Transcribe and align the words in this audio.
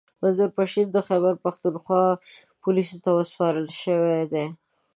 منظور 0.21 0.49
پښتین 0.57 0.87
د 0.91 0.97
خیبرپښتونخوا 1.07 2.03
پوليسو 2.61 2.97
ته 3.03 3.09
سپارل 3.31 3.67
شوی 3.81 4.19
دی 4.33 4.45